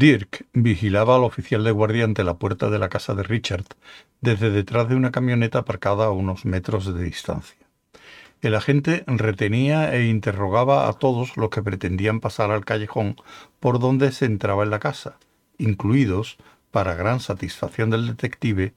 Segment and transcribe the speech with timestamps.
[0.00, 3.66] Dirk vigilaba al oficial de guardia ante la puerta de la casa de Richard
[4.22, 7.58] desde detrás de una camioneta aparcada a unos metros de distancia.
[8.40, 13.16] El agente retenía e interrogaba a todos los que pretendían pasar al callejón
[13.60, 15.18] por donde se entraba en la casa,
[15.58, 16.38] incluidos,
[16.70, 18.72] para gran satisfacción del detective,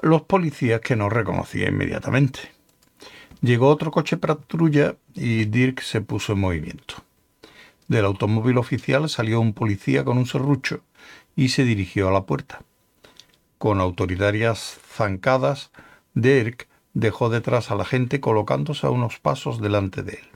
[0.00, 2.40] los policías que no reconocía inmediatamente.
[3.42, 7.09] Llegó otro coche patrulla y Dirk se puso en movimiento.
[7.90, 10.84] Del automóvil oficial salió un policía con un serrucho
[11.34, 12.62] y se dirigió a la puerta.
[13.58, 15.72] Con autoritarias zancadas,
[16.14, 20.28] Dirk dejó detrás a la gente colocándose a unos pasos delante de él.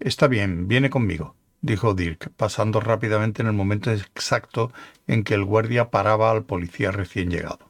[0.00, 4.72] Está bien, viene conmigo, dijo Dirk, pasando rápidamente en el momento exacto
[5.06, 7.60] en que el guardia paraba al policía recién llegado.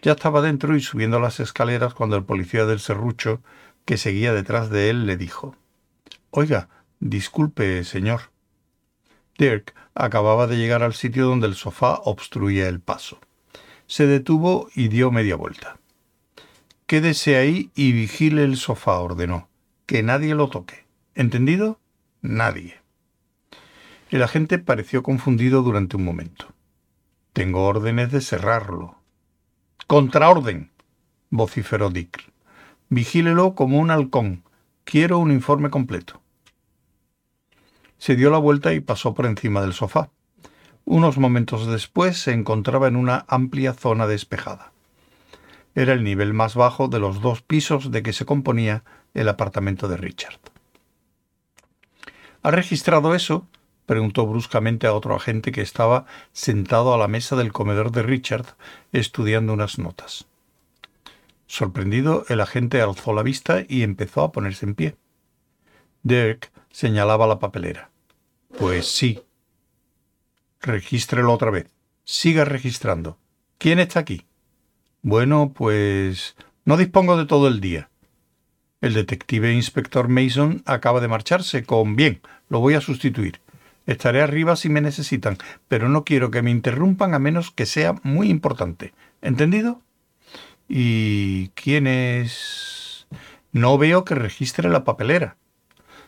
[0.00, 3.42] Ya estaba dentro y subiendo las escaleras cuando el policía del serrucho,
[3.84, 5.54] que seguía detrás de él, le dijo
[6.30, 8.30] Oiga, disculpe, señor.
[9.38, 13.18] Dirk acababa de llegar al sitio donde el sofá obstruía el paso.
[13.86, 15.78] Se detuvo y dio media vuelta.
[16.86, 19.48] Quédese ahí y vigile el sofá, ordenó.
[19.86, 20.86] Que nadie lo toque.
[21.14, 21.80] ¿Entendido?
[22.22, 22.80] Nadie.
[24.10, 26.52] El agente pareció confundido durante un momento.
[27.32, 28.96] Tengo órdenes de cerrarlo.
[29.86, 30.70] Contraorden,
[31.30, 32.32] vociferó Dick.
[32.88, 34.44] Vigílelo como un halcón.
[34.84, 36.22] Quiero un informe completo.
[37.98, 40.10] Se dio la vuelta y pasó por encima del sofá.
[40.84, 44.72] Unos momentos después se encontraba en una amplia zona despejada.
[45.74, 49.88] Era el nivel más bajo de los dos pisos de que se componía el apartamento
[49.88, 50.38] de Richard.
[52.42, 53.46] ¿Ha registrado eso?
[53.86, 58.56] preguntó bruscamente a otro agente que estaba sentado a la mesa del comedor de Richard
[58.92, 60.26] estudiando unas notas.
[61.46, 64.96] Sorprendido, el agente alzó la vista y empezó a ponerse en pie.
[66.02, 67.88] Dirk señalaba la papelera.
[68.58, 69.22] Pues sí.
[70.60, 71.68] Regístrelo otra vez.
[72.04, 73.16] Siga registrando.
[73.56, 74.26] ¿Quién está aquí?
[75.00, 76.36] Bueno, pues
[76.66, 77.88] no dispongo de todo el día.
[78.82, 82.20] El detective inspector Mason acaba de marcharse con bien,
[82.50, 83.40] lo voy a sustituir.
[83.86, 85.38] Estaré arriba si me necesitan,
[85.68, 88.92] pero no quiero que me interrumpan a menos que sea muy importante.
[89.22, 89.80] ¿Entendido?
[90.68, 93.06] ¿Y quién es?
[93.50, 95.38] No veo que registre la papelera.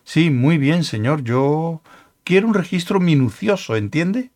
[0.08, 1.22] Sí, muy bien, señor.
[1.22, 1.82] Yo
[2.24, 4.30] quiero un registro minucioso, ¿entiende?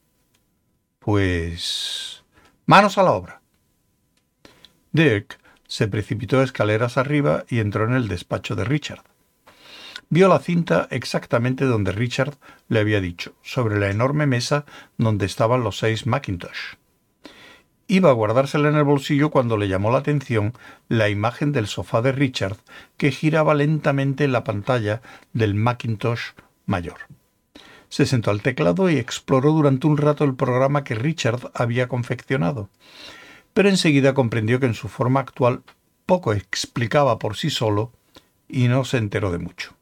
[0.98, 2.24] Pues...
[2.66, 3.40] Manos a la obra.
[4.92, 9.02] Dirk se precipitó escaleras arriba y entró en el despacho de Richard.
[10.10, 12.34] Vio la cinta exactamente donde Richard
[12.68, 14.66] le había dicho, sobre la enorme mesa
[14.98, 16.74] donde estaban los seis Macintosh.
[17.92, 20.54] Iba a guardársela en el bolsillo cuando le llamó la atención
[20.88, 22.56] la imagen del sofá de Richard
[22.96, 25.02] que giraba lentamente en la pantalla
[25.34, 26.30] del Macintosh
[26.64, 27.00] mayor.
[27.90, 32.70] Se sentó al teclado y exploró durante un rato el programa que Richard había confeccionado
[33.54, 35.62] pero enseguida comprendió que en su forma actual
[36.06, 37.92] poco explicaba por sí solo
[38.48, 39.74] y no se enteró de mucho.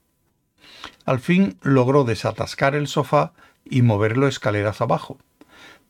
[1.04, 3.32] Al fin logró desatascar el sofá
[3.64, 5.18] y moverlo escaleras abajo,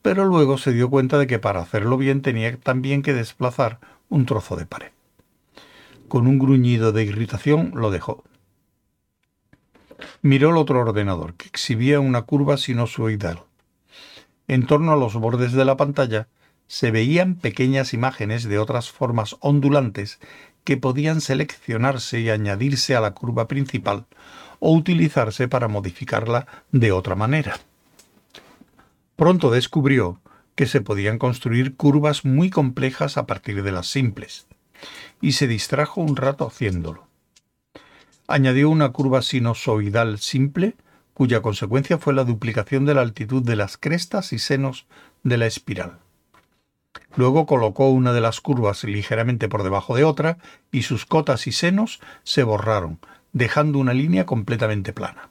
[0.02, 3.78] pero luego se dio cuenta de que para hacerlo bien tenía también que desplazar
[4.08, 4.90] un trozo de pared.
[6.08, 8.24] Con un gruñido de irritación lo dejó.
[10.22, 13.42] Miró el otro ordenador, que exhibía una curva sinusoidal.
[14.48, 16.28] En torno a los bordes de la pantalla
[16.66, 20.18] se veían pequeñas imágenes de otras formas ondulantes
[20.64, 24.06] que podían seleccionarse y añadirse a la curva principal
[24.58, 27.58] o utilizarse para modificarla de otra manera.
[29.20, 30.18] Pronto descubrió
[30.54, 34.46] que se podían construir curvas muy complejas a partir de las simples,
[35.20, 37.06] y se distrajo un rato haciéndolo.
[38.28, 40.74] Añadió una curva sinusoidal simple,
[41.12, 44.86] cuya consecuencia fue la duplicación de la altitud de las crestas y senos
[45.22, 45.98] de la espiral.
[47.14, 50.38] Luego colocó una de las curvas ligeramente por debajo de otra
[50.72, 53.00] y sus cotas y senos se borraron,
[53.34, 55.29] dejando una línea completamente plana.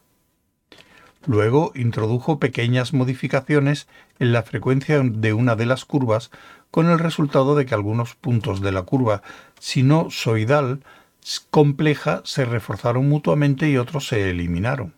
[1.25, 3.87] Luego introdujo pequeñas modificaciones
[4.19, 6.31] en la frecuencia de una de las curvas
[6.71, 9.21] con el resultado de que algunos puntos de la curva
[9.59, 10.81] sinusoidal
[11.49, 14.93] compleja se reforzaron mutuamente y otros se eliminaron.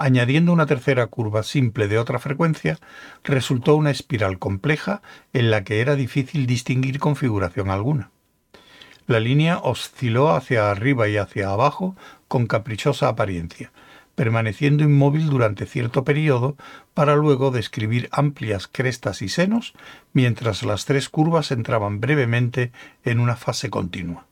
[0.00, 2.78] Añadiendo una tercera curva simple de otra frecuencia,
[3.24, 5.02] resultó una espiral compleja
[5.32, 8.10] en la que era difícil distinguir configuración alguna.
[9.08, 11.96] La línea osciló hacia arriba y hacia abajo
[12.28, 13.72] con caprichosa apariencia,
[14.18, 16.56] permaneciendo inmóvil durante cierto periodo
[16.92, 19.74] para luego describir amplias crestas y senos,
[20.12, 22.72] mientras las tres curvas entraban brevemente
[23.04, 24.26] en una fase continua.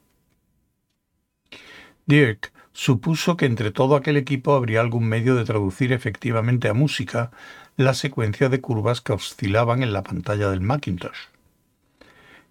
[2.04, 7.30] Dirk supuso que entre todo aquel equipo habría algún medio de traducir efectivamente a música
[7.76, 11.28] la secuencia de curvas que oscilaban en la pantalla del Macintosh.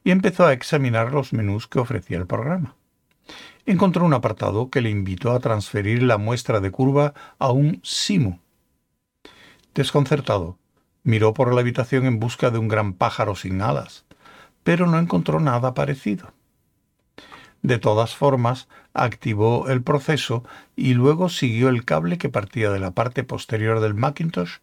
[0.06, 2.76] Y empezó a examinar los menús que ofrecía el programa.
[3.66, 8.39] Encontró un apartado que le invitó a transferir la muestra de curva a un SIMU.
[9.74, 10.57] Desconcertado,
[11.04, 14.06] miró por la habitación en busca de un gran pájaro sin alas,
[14.63, 16.33] pero no encontró nada parecido.
[17.62, 20.44] De todas formas, activó el proceso
[20.75, 24.57] y luego siguió el cable que partía de la parte posterior del Macintosh,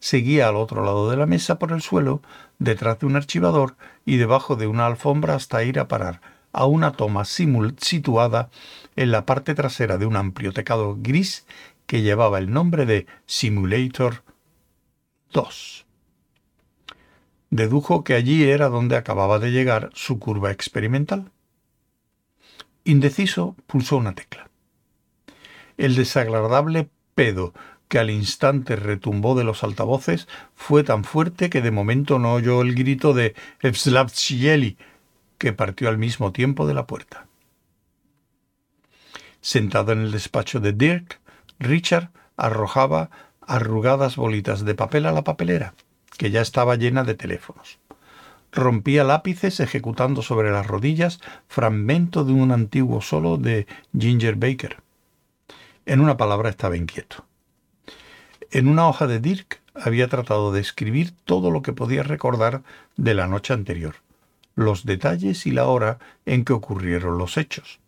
[0.00, 2.20] seguía al otro lado de la mesa por el suelo,
[2.58, 6.90] detrás de un archivador y debajo de una alfombra hasta ir a parar a una
[6.90, 8.50] toma situada
[8.96, 11.46] en la parte trasera de un amplio tecado gris
[11.86, 14.24] que llevaba el nombre de Simulator
[15.32, 15.86] 2.
[17.50, 21.30] Dedujo que allí era donde acababa de llegar su curva experimental.
[22.82, 24.50] Indeciso, pulsó una tecla.
[25.76, 27.54] El desagradable pedo
[27.86, 30.26] que al instante retumbó de los altavoces
[30.56, 34.76] fue tan fuerte que de momento no oyó el grito de Evslavchieli,
[35.38, 37.26] que partió al mismo tiempo de la puerta.
[39.40, 41.20] Sentado en el despacho de Dirk,
[41.58, 45.74] Richard arrojaba arrugadas bolitas de papel a la papelera,
[46.18, 47.78] que ya estaba llena de teléfonos
[48.52, 53.66] rompía lápices ejecutando sobre las rodillas fragmento de un antiguo solo de
[53.98, 54.82] Ginger Baker.
[55.86, 57.24] En una palabra estaba inquieto.
[58.50, 62.62] En una hoja de Dirk había tratado de escribir todo lo que podía recordar
[62.96, 63.96] de la noche anterior,
[64.58, 67.78] los detalles y la hora en que ocurrieron los hechos.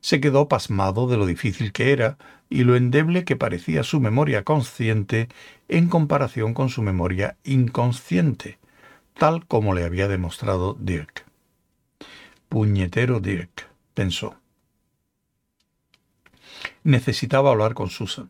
[0.00, 2.18] Se quedó pasmado de lo difícil que era
[2.50, 5.28] y lo endeble que parecía su memoria consciente
[5.68, 8.58] en comparación con su memoria inconsciente,
[9.16, 11.24] tal como le había demostrado Dirk.
[12.48, 14.34] Puñetero Dirk, pensó.
[16.82, 18.28] Necesitaba hablar con Susan,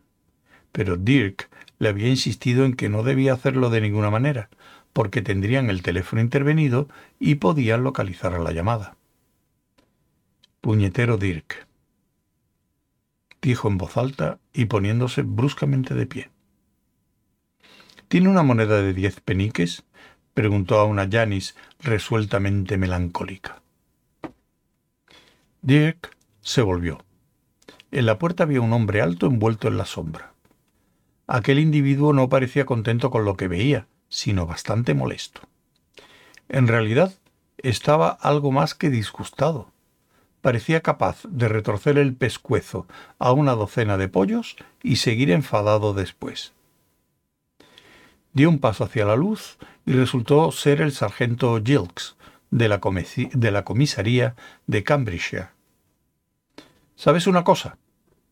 [0.71, 1.49] pero Dirk
[1.79, 4.49] le había insistido en que no debía hacerlo de ninguna manera,
[4.95, 6.87] porque tendrían el teléfono intervenido
[7.19, 8.95] y podían localizar la llamada.
[10.61, 11.67] Puñetero Dirk,
[13.41, 16.29] dijo en voz alta y poniéndose bruscamente de pie.
[18.07, 19.83] ¿Tiene una moneda de diez peniques?
[20.33, 23.61] preguntó a una Janis resueltamente melancólica.
[25.61, 27.03] Dirk se volvió.
[27.91, 30.31] En la puerta había un hombre alto envuelto en la sombra.
[31.27, 35.41] Aquel individuo no parecía contento con lo que veía, sino bastante molesto.
[36.49, 37.13] En realidad,
[37.57, 39.71] estaba algo más que disgustado.
[40.41, 42.85] Parecía capaz de retorcer el pescuezo
[43.17, 46.53] a una docena de pollos y seguir enfadado después.
[48.33, 52.15] Dio un paso hacia la luz y resultó ser el sargento Gilks
[52.51, 52.79] de la,
[53.63, 54.35] comisaría
[54.67, 55.49] de Cambridgeshire.
[56.95, 57.77] ¿Sabes una cosa?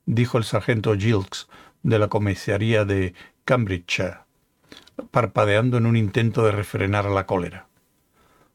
[0.06, 1.48] dijo el sargento Gilks
[1.82, 3.14] de la comisaría de
[3.46, 4.20] Cambridgeshire,
[5.12, 7.68] parpadeando en un intento de refrenar la cólera.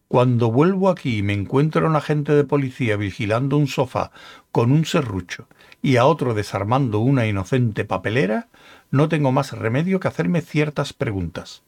[0.08, 4.10] Cuando vuelvo aquí y me encuentro a un agente de policía vigilando un sofá
[4.52, 5.48] con un serrucho
[5.82, 8.48] y a otro desarmando una inocente papelera,
[8.90, 11.62] no tengo más remedio que hacerme ciertas preguntas.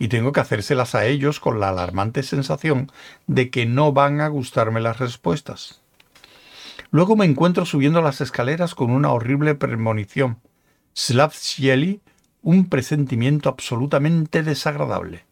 [0.00, 2.90] Y tengo que hacérselas a ellos con la alarmante sensación
[3.28, 5.80] de que no van a gustarme las respuestas.
[6.90, 10.38] Luego me encuentro subiendo las escaleras con una horrible premonición.
[10.96, 12.00] Slavsieli,
[12.42, 15.24] un presentimiento absolutamente desagradable.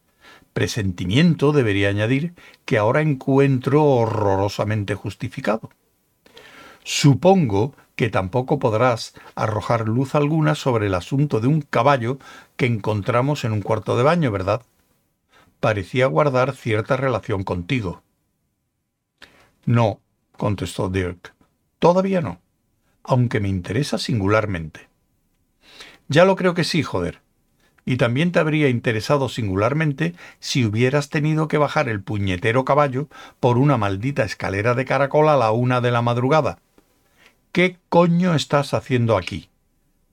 [0.53, 2.35] Presentimiento, debería añadir,
[2.65, 5.71] que ahora encuentro horrorosamente justificado.
[6.85, 12.19] Supongo que tampoco podrás arrojar luz alguna sobre el asunto de un caballo
[12.57, 14.62] que encontramos en un cuarto de baño, ¿verdad?
[15.61, 18.03] Parecía guardar cierta relación contigo.
[19.67, 20.00] No,
[20.37, 21.35] contestó Dirk.
[21.79, 22.41] Todavía no,
[23.03, 24.88] aunque me interesa singularmente.
[26.09, 27.21] Ya lo creo que sí, joder.
[27.85, 33.09] Y también te habría interesado singularmente si hubieras tenido que bajar el puñetero caballo
[33.41, 36.59] por una maldita escalera de caracol a la una de la madrugada
[37.53, 39.49] ¿Qué coño estás haciendo aquí?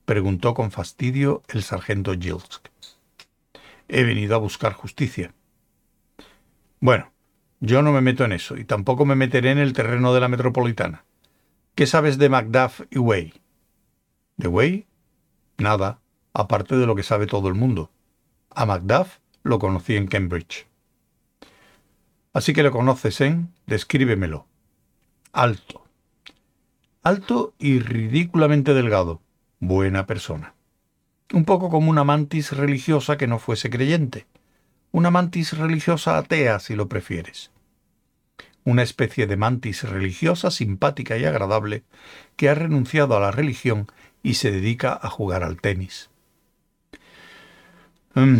[0.06, 2.70] preguntó con fastidio el sargento Gilsk.
[3.88, 5.34] He venido a buscar justicia.
[6.80, 7.12] Bueno,
[7.60, 10.28] yo no me meto en eso y tampoco me meteré en el terreno de la
[10.28, 11.06] metropolitana.
[11.76, 13.34] ¿Qué sabes de Macduff y Way?
[14.38, 14.88] ¿De Way?
[15.58, 16.00] Nada,
[16.34, 17.92] aparte de lo que sabe todo el mundo.
[18.50, 20.68] A Macduff lo conocí en Cambridge.
[22.34, 23.54] Así que lo conoces en...
[23.66, 24.46] Descríbemelo.
[25.32, 25.86] Alto
[27.06, 29.22] alto y ridículamente delgado.
[29.60, 30.56] Buena persona.
[31.32, 34.26] Un poco como una mantis religiosa que no fuese creyente.
[34.92, 37.52] Una mantis religiosa atea, si lo prefieres.
[38.64, 41.84] una especie de mantis religiosa simpática y agradable
[42.36, 43.86] que ha renunciado a la religión
[44.26, 46.10] y se dedica a jugar al tenis.
[48.16, 48.40] Mm,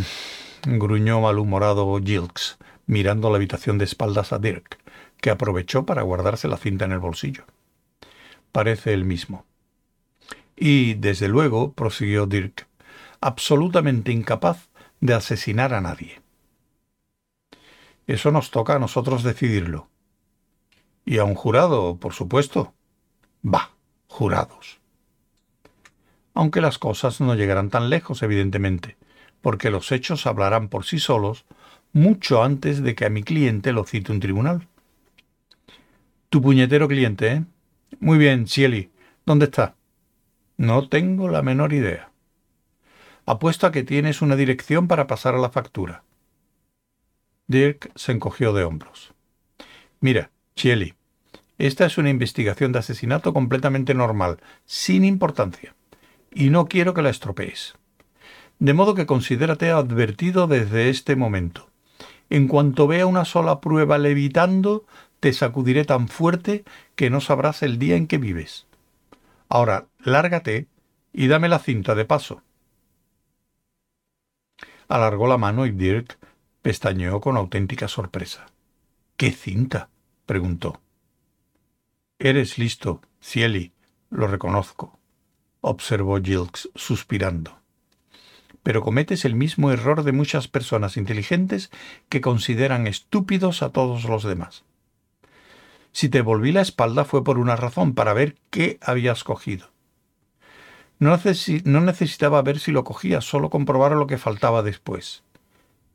[0.66, 4.80] gruñó malhumorado Gilks, mirando la habitación de espaldas a Dirk,
[5.22, 7.46] que aprovechó para guardarse la cinta en el bolsillo.
[8.52, 9.46] Parece el mismo.
[10.56, 12.66] Y, desde luego, prosiguió Dirk,
[13.22, 14.70] absolutamente incapaz
[15.02, 16.20] de asesinar a nadie.
[18.08, 19.88] Eso nos toca a nosotros decidirlo.
[21.06, 22.74] Y a un jurado, por supuesto.
[23.46, 23.70] Va,
[24.08, 24.80] jurados.
[26.36, 28.98] Aunque las cosas no llegarán tan lejos, evidentemente,
[29.42, 31.46] porque los hechos hablarán por sí solos
[31.94, 34.68] mucho antes de que a mi cliente lo cite un tribunal.
[36.30, 37.46] Tu puñetero cliente, ¿eh?
[38.02, 38.92] Muy bien, Cieli.
[39.26, 39.76] ¿Dónde está?
[40.58, 42.12] No tengo la menor idea.
[43.26, 46.04] Apuesto a que tienes una dirección para pasar a la factura.
[47.48, 49.14] Dirk se encogió de hombros.
[50.02, 50.96] Mira, Chieli,
[51.58, 55.76] esta es una investigación de asesinato completamente normal, sin importancia,
[56.36, 57.76] y no quiero que la estropees.
[58.60, 61.70] De modo que considérate advertido desde este momento.
[62.30, 64.86] En cuanto vea una sola prueba levitando,
[65.22, 66.66] te sacudiré tan fuerte
[66.96, 68.68] que no sabrás el día en que vives.
[69.48, 70.68] Ahora, lárgate
[71.14, 72.42] y dame la cinta de paso.
[74.88, 76.20] Alargó la mano y Dirk
[76.62, 78.48] pestañeó con auténtica sorpresa.
[79.16, 79.90] ¿Qué cinta?
[80.26, 80.82] preguntó.
[82.20, 83.72] Eres listo, Cieli,
[84.10, 84.95] lo reconozco,
[85.66, 87.58] observó Gilks suspirando.
[88.62, 91.72] Pero cometes el mismo error de muchas personas inteligentes
[92.08, 94.64] que consideran estúpidos a todos los demás.
[95.92, 99.70] Si te volví la espalda fue por una razón, para ver qué habías cogido.
[101.00, 101.18] No,
[101.82, 105.24] necesitaba ver si lo cogía, solo comprobar lo que faltaba después.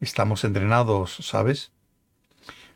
[0.01, 1.71] Estamos entrenados, ¿sabes?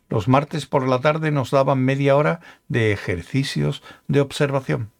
[0.07, 4.91] Los martes por la tarde nos daban media hora de ejercicios de observación.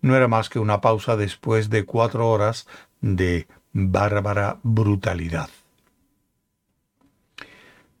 [0.00, 2.66] No era más que una pausa después de cuatro horas
[3.00, 5.50] de bárbara brutalidad.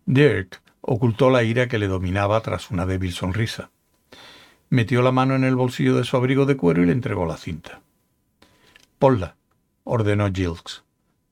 [0.06, 3.70] Dirk ocultó la ira que le dominaba tras una débil sonrisa.
[4.70, 7.36] Metió la mano en el bolsillo de su abrigo de cuero y le entregó la
[7.36, 7.80] cinta.
[8.98, 9.36] Ponla,
[9.84, 10.84] ordenó Gilks.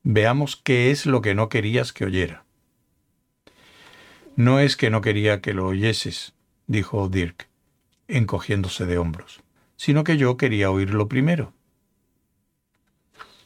[0.03, 2.45] Veamos qué es lo que no querías que oyera.
[4.37, 6.35] No es que no quería que lo oyeses,
[6.67, 7.49] dijo Dirk,
[8.09, 9.43] encogiéndose de hombros,
[9.77, 11.53] sino que yo quería oírlo primero.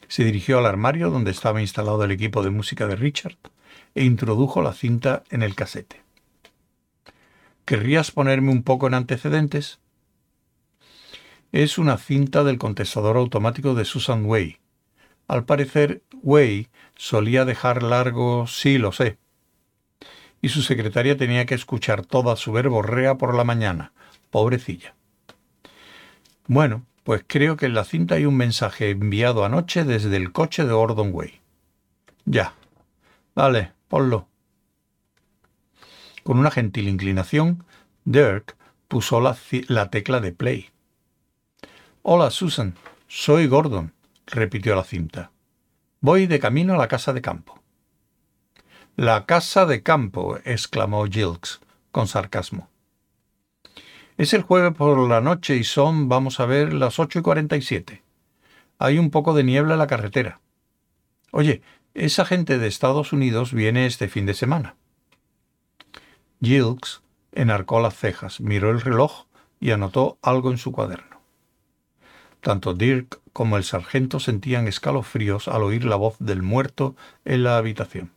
[0.07, 3.37] Se dirigió al armario donde estaba instalado el equipo de música de Richard
[3.95, 6.01] e introdujo la cinta en el casete.
[7.65, 9.79] ¿Querrías ponerme un poco en antecedentes?
[11.51, 14.57] Es una cinta del contestador automático de Susan Way.
[15.27, 19.17] Al parecer, Way solía dejar largo sí lo sé,
[20.41, 23.93] y su secretaria tenía que escuchar toda su verborrea por la mañana.
[24.29, 24.95] Pobrecilla.
[26.47, 30.65] Bueno, pues creo que en la cinta hay un mensaje enviado anoche desde el coche
[30.65, 31.41] de Gordon Way.
[32.25, 32.53] Ya.
[33.33, 34.27] Vale, ponlo.
[36.23, 37.63] Con una gentil inclinación,
[38.05, 38.55] Dirk
[38.87, 40.69] puso la, la tecla de play.
[42.03, 42.75] Hola, Susan.
[43.07, 43.93] Soy Gordon,
[44.25, 45.31] repitió la cinta.
[45.99, 47.61] Voy de camino a la casa de campo.
[48.95, 52.70] La casa de campo, exclamó Gilks, con sarcasmo.
[54.21, 57.57] Es el jueves por la noche y son, vamos a ver, las ocho y cuarenta
[57.57, 58.03] y siete.
[58.77, 60.41] Hay un poco de niebla en la carretera.
[61.31, 61.63] Oye,
[61.95, 64.75] esa gente de Estados Unidos viene este fin de semana.
[66.39, 67.01] Gilks
[67.31, 69.25] enarcó las cejas, miró el reloj
[69.59, 71.19] y anotó algo en su cuaderno.
[72.41, 77.57] Tanto Dirk como el sargento sentían escalofríos al oír la voz del muerto en la
[77.57, 78.11] habitación.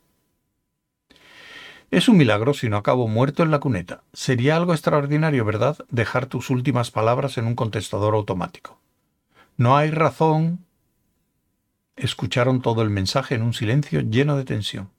[1.91, 4.03] Es un milagro si no acabo muerto en la cuneta.
[4.11, 8.79] Sería algo extraordinario, ¿verdad?, dejar tus últimas palabras en un contestador automático.
[9.55, 10.65] No hay razón.
[11.95, 14.89] Escucharon todo el mensaje en un silencio lleno de tensión.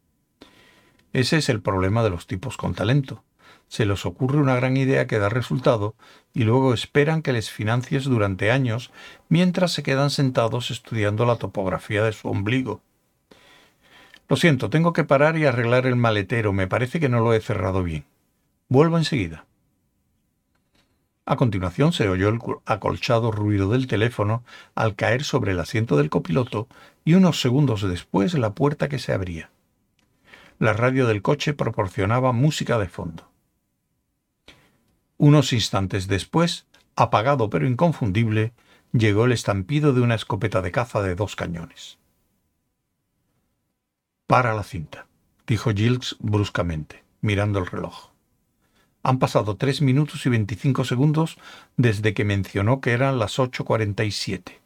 [1.13, 3.25] Ese es el problema de los tipos con talento.
[3.69, 5.97] Se les ocurre una gran idea que da resultado
[6.33, 8.93] y luego esperan que les financies durante años
[9.29, 12.81] mientras se quedan sentados estudiando la topografía de su ombligo
[14.29, 16.53] lo siento, tengo que parar y arreglar el maletero.
[16.53, 18.05] Me parece que no lo he cerrado bien.
[18.69, 19.47] Vuelvo enseguida.
[21.25, 26.11] A continuación se oyó el acolchado ruido del teléfono al caer sobre el asiento del
[26.11, 26.69] copiloto
[27.05, 29.51] y unos segundos después la puerta que se abría.
[30.59, 33.29] La radio del coche proporcionaba música de fondo.
[35.19, 38.53] Unos instantes después, apagado pero inconfundible,
[38.93, 41.99] llegó el estampido de una escopeta de caza de dos cañones.
[44.27, 45.07] Para la cinta,
[45.47, 48.11] dijo Gilks bruscamente, mirando el reloj.
[49.05, 51.39] Han pasado tres minutos y veinticinco segundos
[51.77, 54.59] desde que mencionó que eran las 8.47.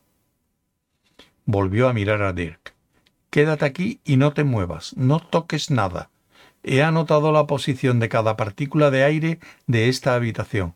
[1.44, 2.72] Volvió a mirar a Dirk.
[3.28, 6.08] Quédate aquí y no te muevas, no toques nada.
[6.62, 10.74] He anotado la posición de cada partícula de aire de esta habitación,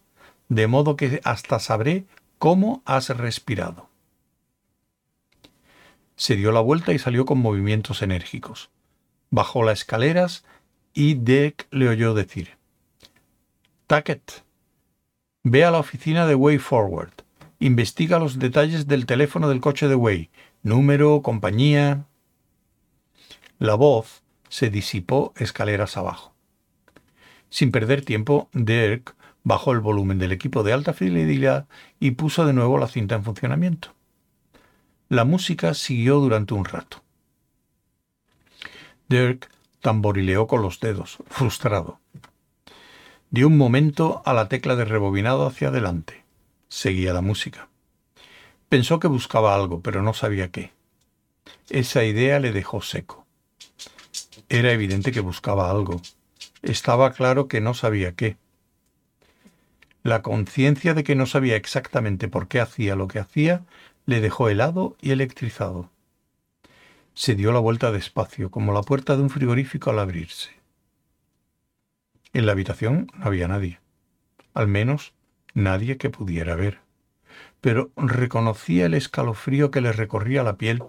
[0.51, 2.05] de modo que hasta sabré
[2.39, 3.89] cómo has respirado.
[6.17, 8.74] Se dio la vuelta y salió con movimientos enérgicos.
[9.35, 10.45] Bajó las escaleras
[10.93, 12.51] y Dirk le oyó decir
[13.89, 14.45] Tackett,
[15.43, 17.11] ve a la oficina de Way Forward.
[17.59, 20.31] Investiga los detalles del teléfono del coche de Way.
[20.63, 22.07] Número, compañía.
[23.59, 26.33] La voz se disipó escaleras abajo.
[27.51, 31.67] Sin perder tiempo, Dirk bajó el volumen del equipo de alta fidelidad
[31.99, 33.97] y puso de nuevo la cinta en funcionamiento.
[35.09, 37.04] La música siguió durante un rato.
[39.09, 42.01] Dirk tamborileó con los dedos, frustrado.
[43.31, 46.25] Dio un momento a la tecla de rebobinado hacia adelante.
[46.69, 47.69] Seguía la música.
[48.69, 50.73] Pensó que buscaba algo, pero no sabía qué.
[51.69, 53.27] Esa idea le dejó seco.
[54.49, 56.01] Era evidente que buscaba algo.
[56.63, 58.37] Estaba claro que no sabía qué.
[60.03, 63.65] La conciencia de que no sabía exactamente por qué hacía lo que hacía
[64.07, 65.91] le dejó helado y electrizado.
[67.15, 70.51] Se dio la vuelta despacio, como la puerta de un frigorífico al abrirse.
[72.33, 73.81] En la habitación no había nadie,
[74.53, 75.15] al menos
[75.55, 76.81] nadie que pudiera ver,
[77.61, 80.83] pero reconocía el escalofrío que le recorría la piel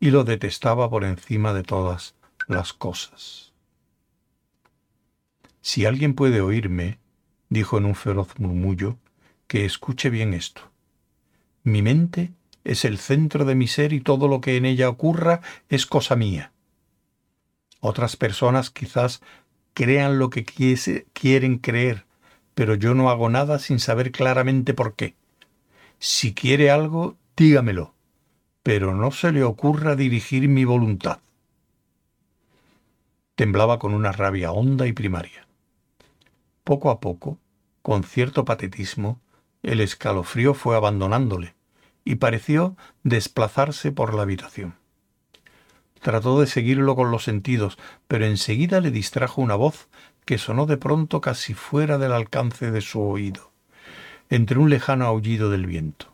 [0.00, 2.16] y lo detestaba por encima de todas
[2.48, 3.52] las cosas.
[5.60, 6.98] Si alguien puede oírme,
[7.48, 8.98] dijo en un feroz murmullo,
[9.46, 10.62] que escuche bien esto.
[11.62, 12.32] Mi mente
[12.64, 16.16] es el centro de mi ser y todo lo que en ella ocurra es cosa
[16.16, 16.52] mía.
[17.80, 19.22] Otras personas quizás
[19.74, 22.04] crean lo que quieren creer,
[22.54, 25.14] pero yo no hago nada sin saber claramente por qué.
[25.98, 27.94] Si quiere algo, dígamelo,
[28.62, 31.20] pero no se le ocurra dirigir mi voluntad
[33.40, 35.46] temblaba con una rabia honda y primaria.
[36.62, 37.38] Poco a poco,
[37.80, 39.18] con cierto patetismo,
[39.62, 41.54] el escalofrío fue abandonándole
[42.10, 44.74] y pareció desplazarse por la habitación.
[46.00, 49.88] Trató de seguirlo con los sentidos, pero enseguida le distrajo una voz
[50.24, 53.52] que sonó de pronto casi fuera del alcance de su oído,
[54.28, 56.12] entre un lejano aullido del viento.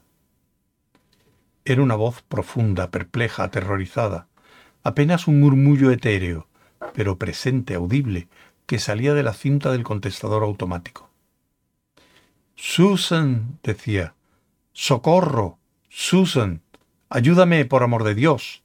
[1.65, 4.29] Era una voz profunda, perpleja, aterrorizada,
[4.83, 6.47] apenas un murmullo etéreo,
[6.93, 8.29] pero presente, audible,
[8.67, 11.09] que salía de la cinta del contestador automático.
[12.55, 14.15] Susan, decía.
[14.75, 15.59] Socorro.
[15.99, 16.61] Susan.
[17.09, 18.63] Ayúdame, por amor de Dios.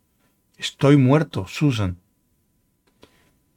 [0.58, 1.98] Estoy muerto, Susan.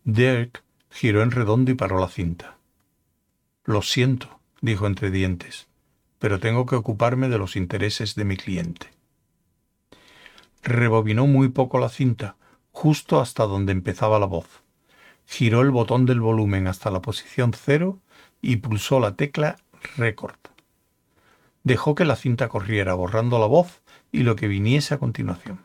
[0.04, 2.56] Dirk giró en redondo y paró la cinta.
[3.64, 5.66] Lo siento, dijo entre dientes,
[6.20, 8.87] pero tengo que ocuparme de los intereses de mi cliente.
[10.62, 12.37] Rebobinó muy poco la cinta,
[12.70, 14.46] justo hasta donde empezaba la voz.
[15.26, 17.98] Giró el botón del volumen hasta la posición cero
[18.40, 19.56] y pulsó la tecla
[19.96, 20.54] Record.
[21.64, 25.61] Dejó que la cinta corriera, borrando la voz y lo que viniese a continuación.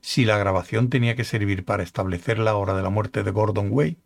[0.00, 3.68] Si la grabación tenía que servir para establecer la hora de la muerte de Gordon
[3.70, 3.98] Way,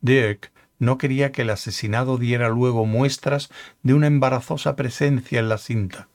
[0.00, 3.50] Dirk no quería que el asesinado diera luego muestras
[3.82, 6.08] de una embarazosa presencia en la cinta,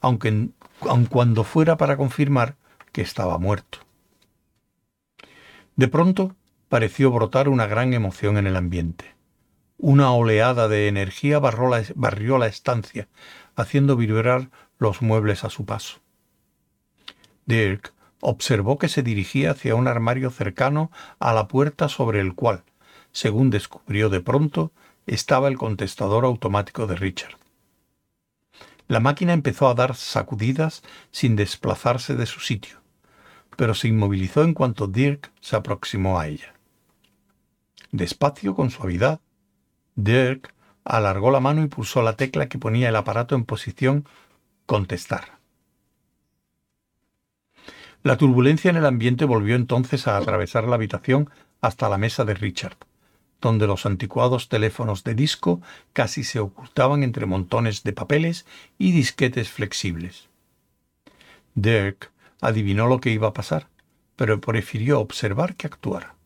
[0.00, 0.48] aunque
[0.80, 2.56] aun cuando fuera para confirmar
[2.92, 3.78] que estaba muerto.
[5.76, 6.36] De pronto
[6.68, 9.14] pareció brotar una gran emoción en el ambiente.
[9.78, 13.08] Una oleada de energía barrió la estancia,
[13.56, 16.00] haciendo vibrar los muebles a su paso.
[17.46, 22.64] Dirk observó que se dirigía hacia un armario cercano a la puerta sobre el cual,
[23.10, 24.72] según descubrió de pronto,
[25.06, 27.36] estaba el contestador automático de Richard.
[28.88, 32.82] La máquina empezó a dar sacudidas sin desplazarse de su sitio
[33.56, 36.54] pero se inmovilizó en cuanto Dirk se aproximó a ella.
[37.90, 39.20] Despacio, con suavidad,
[39.94, 44.06] Dirk alargó la mano y pulsó la tecla que ponía el aparato en posición
[44.66, 45.38] contestar.
[48.02, 52.34] La turbulencia en el ambiente volvió entonces a atravesar la habitación hasta la mesa de
[52.34, 52.76] Richard,
[53.40, 55.60] donde los anticuados teléfonos de disco
[55.92, 58.44] casi se ocultaban entre montones de papeles
[58.76, 60.28] y disquetes flexibles.
[61.54, 63.68] Dirk adivinó lo que iba a pasar,
[64.16, 66.16] pero prefirió observar que actuara.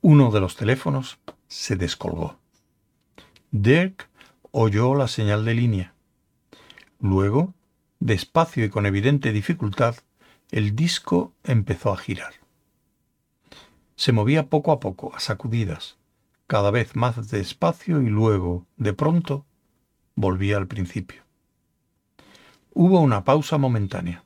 [0.00, 2.38] Uno de los teléfonos se descolgó.
[3.56, 4.08] Dirk
[4.50, 5.94] oyó la señal de línea.
[6.98, 7.54] Luego,
[8.00, 9.94] despacio y con evidente dificultad,
[10.50, 12.32] el disco empezó a girar.
[13.94, 15.98] Se movía poco a poco, a sacudidas,
[16.48, 19.46] cada vez más despacio y luego, de pronto,
[20.16, 21.22] volvía al principio.
[22.72, 24.24] Hubo una pausa momentánea.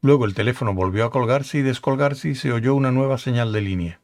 [0.00, 3.60] Luego el teléfono volvió a colgarse y descolgarse y se oyó una nueva señal de
[3.62, 4.00] línea.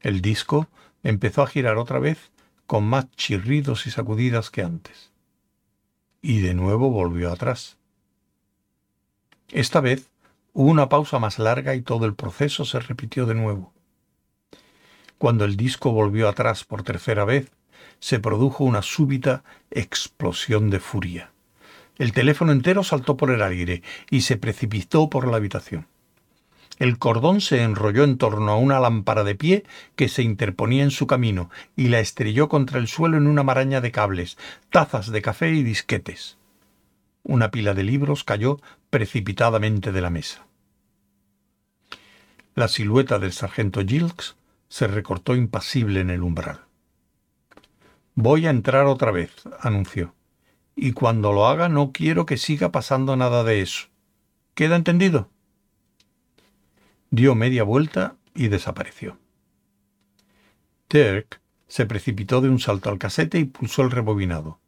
[0.00, 0.68] El disco
[1.02, 2.30] empezó a girar otra vez
[2.66, 5.10] con más chirridos y sacudidas que antes.
[6.20, 7.78] Y de nuevo volvió atrás.
[9.50, 10.10] Esta vez
[10.52, 13.72] hubo una pausa más larga y todo el proceso se repitió de nuevo.
[15.16, 17.50] Cuando el disco volvió atrás por tercera vez,
[18.00, 21.32] se produjo una súbita explosión de furia.
[21.96, 25.86] El teléfono entero saltó por el aire y se precipitó por la habitación.
[26.78, 29.64] El cordón se enrolló en torno a una lámpara de pie
[29.96, 33.80] que se interponía en su camino y la estrelló contra el suelo en una maraña
[33.80, 34.38] de cables,
[34.70, 36.38] tazas de café y disquetes.
[37.24, 38.60] Una pila de libros cayó
[38.90, 40.46] precipitadamente de la mesa.
[42.54, 44.36] La silueta del sargento Gilks
[44.68, 46.60] se recortó impasible en el umbral.
[48.14, 50.14] Voy a entrar otra vez, anunció.
[50.74, 53.88] Y cuando lo haga no quiero que siga pasando nada de eso.
[54.54, 55.28] ¿Queda entendido?
[57.10, 59.18] Dio media vuelta y desapareció.
[60.90, 64.60] Dirk se precipitó de un salto al casete y pulsó el rebobinado.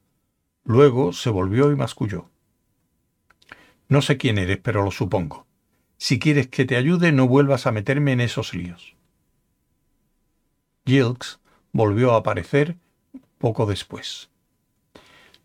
[0.65, 2.31] Luego se volvió y masculló.
[3.89, 5.47] No sé quién eres, pero lo supongo.
[5.97, 8.95] Si quieres que te ayude, no vuelvas a meterme en esos líos.
[10.87, 11.41] Gilks
[11.73, 12.77] volvió a aparecer
[13.39, 14.31] poco después.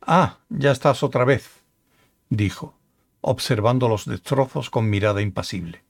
[0.02, 1.64] Ah, ya estás otra vez,
[2.30, 2.78] dijo,
[3.22, 5.85] observando los destrozos con mirada impasible.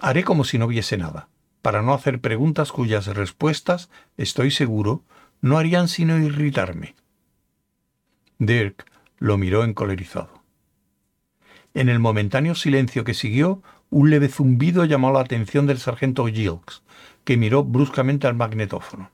[0.00, 1.28] Haré como si no viese nada,
[1.62, 5.02] para no hacer preguntas cuyas respuestas, estoy seguro,
[5.40, 6.94] no harían sino irritarme.
[8.38, 10.42] Dirk lo miró encolerizado.
[11.72, 16.82] En el momentáneo silencio que siguió, un leve zumbido llamó la atención del sargento Gilks,
[17.24, 19.10] que miró bruscamente al magnetófono.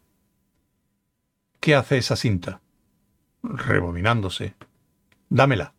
[1.60, 2.60] ¿Qué hace esa cinta?
[3.42, 4.54] Rebobinándose.
[5.28, 5.74] Dámela.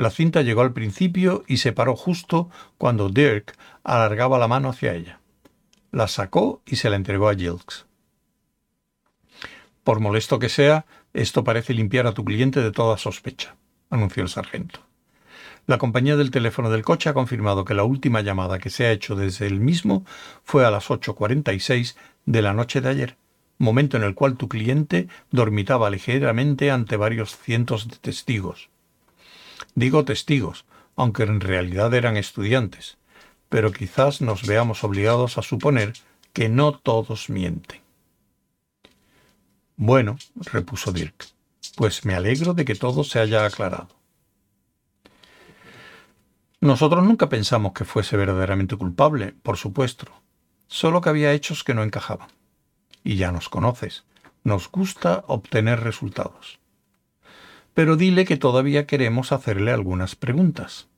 [0.00, 4.94] La cinta llegó al principio y se paró justo cuando Dirk alargaba la mano hacia
[4.94, 5.20] ella.
[5.92, 7.84] La sacó y se la entregó a Gilks.
[9.84, 13.56] Por molesto que sea, esto parece limpiar a tu cliente de toda sospecha,
[13.90, 14.80] anunció el sargento.
[15.66, 18.92] La compañía del teléfono del coche ha confirmado que la última llamada que se ha
[18.92, 20.06] hecho desde el mismo
[20.44, 23.16] fue a las 8.46 de la noche de ayer,
[23.58, 28.70] momento en el cual tu cliente dormitaba ligeramente ante varios cientos de testigos.
[29.74, 30.64] Digo testigos,
[30.96, 32.98] aunque en realidad eran estudiantes,
[33.48, 35.94] pero quizás nos veamos obligados a suponer
[36.32, 37.80] que no todos mienten.
[39.76, 41.26] Bueno, repuso Dirk,
[41.76, 43.88] pues me alegro de que todo se haya aclarado.
[46.60, 50.06] Nosotros nunca pensamos que fuese verdaderamente culpable, por supuesto,
[50.68, 52.28] solo que había hechos que no encajaban.
[53.02, 54.04] Y ya nos conoces,
[54.44, 56.59] nos gusta obtener resultados
[57.74, 60.88] pero dile que todavía queremos hacerle algunas preguntas.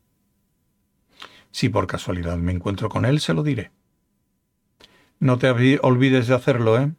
[1.51, 3.71] Si por casualidad me encuentro con él, se lo diré.
[5.19, 5.51] No te
[5.83, 6.93] olvides de hacerlo, ¿eh?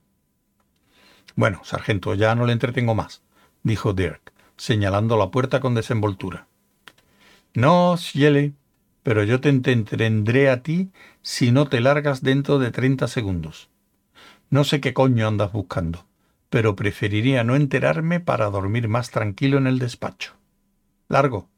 [1.36, 3.24] Bueno, sargento, ya no le entretengo más,
[3.64, 6.48] dijo Dirk, señalando la puerta con desenvoltura.
[7.56, 8.54] No, Shelley,
[9.02, 13.70] pero yo te entretendré a ti si no te largas dentro de treinta segundos.
[14.50, 16.06] No sé qué coño andas buscando
[16.54, 20.36] pero preferiría no enterarme para dormir más tranquilo en el despacho.
[21.08, 21.50] Largo.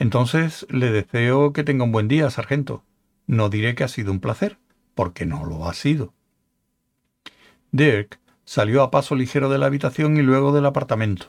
[0.00, 2.82] Entonces le deseo que tenga un buen día, sargento.
[3.28, 4.58] No diré que ha sido un placer,
[4.96, 6.12] porque no lo ha sido.
[7.70, 11.26] Dirk salió a paso ligero de la habitación y luego del apartamento,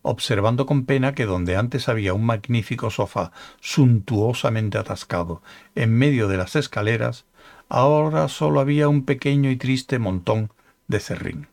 [0.00, 5.42] observando con pena que donde antes había un magnífico sofá suntuosamente atascado
[5.74, 7.26] en medio de las escaleras,
[7.68, 10.50] ahora solo había un pequeño y triste montón
[10.88, 11.48] de Serrín.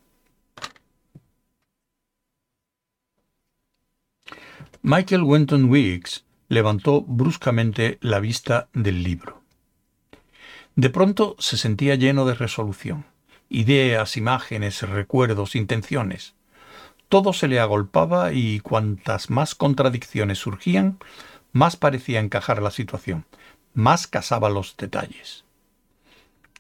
[4.83, 9.41] Michael Wenton Weeks levantó bruscamente la vista del libro.
[10.75, 13.05] De pronto se sentía lleno de resolución,
[13.49, 16.33] ideas, imágenes, recuerdos, intenciones.
[17.09, 20.97] Todo se le agolpaba y cuantas más contradicciones surgían,
[21.51, 23.25] más parecía encajar la situación,
[23.73, 25.43] más casaba los detalles.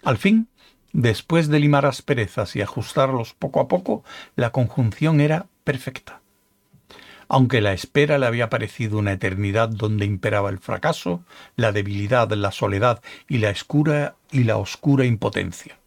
[0.03, 0.47] Al fin
[0.93, 4.03] Después de limar asperezas y ajustarlos poco a poco,
[4.35, 6.21] la conjunción era perfecta.
[7.29, 11.23] Aunque la espera le había parecido una eternidad donde imperaba el fracaso,
[11.55, 15.77] la debilidad, la soledad y la oscura y la oscura impotencia.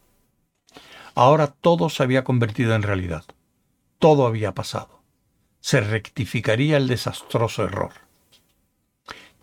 [1.15, 3.25] Ahora todo se había convertido en realidad.
[3.99, 5.03] Todo había pasado.
[5.61, 7.93] Se rectificaría el desastroso error.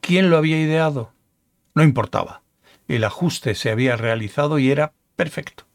[0.02, 1.14] ¿Quién lo había ideado?
[1.76, 2.42] No importaba.
[2.88, 5.66] El ajuste se había realizado y era perfecto.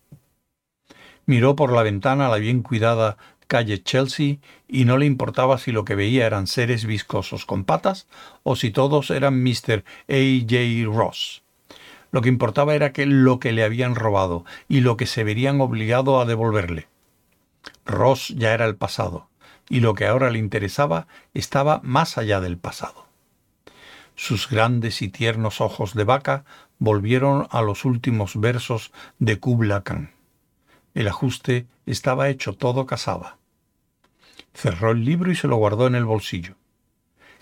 [1.25, 5.85] Miró por la ventana la bien cuidada calle Chelsea y no le importaba si lo
[5.85, 8.09] que veía eran seres viscosos con patas
[8.43, 9.85] o si todos eran Mr.
[10.09, 10.41] A.
[10.41, 10.57] J.
[10.93, 11.45] Ross.
[12.11, 15.61] Lo que importaba era que lo que le habían robado y lo que se verían
[15.61, 16.89] obligado a devolverle.
[17.85, 19.29] Ross ya era el pasado,
[19.69, 23.06] y lo que ahora le interesaba estaba más allá del pasado.
[24.17, 26.45] Sus grandes y tiernos ojos de vaca
[26.79, 30.11] volvieron a los últimos versos de Kubla Khan.
[30.95, 33.37] El ajuste estaba hecho, todo casaba.
[34.55, 36.57] Cerró el libro y se lo guardó en el bolsillo.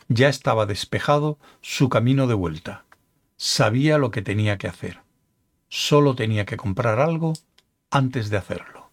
[0.09, 2.85] Ya estaba despejado su camino de vuelta.
[3.37, 5.01] Sabía lo que tenía que hacer.
[5.69, 7.35] Solo tenía que comprar algo
[7.91, 8.84] antes de hacerlo.